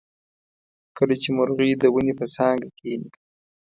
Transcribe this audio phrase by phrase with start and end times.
[0.97, 3.09] کله چې مرغۍ د ونې په څانګه کیني.